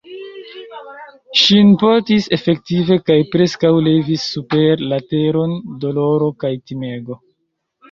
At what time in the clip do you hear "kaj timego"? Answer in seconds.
6.47-7.23